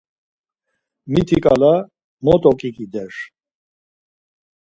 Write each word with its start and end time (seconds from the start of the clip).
Mitiǩala 1.11 1.73
mot 2.25 2.43
oǩiǩider! 2.49 3.13